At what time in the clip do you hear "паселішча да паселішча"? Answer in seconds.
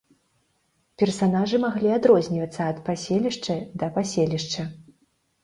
2.89-4.69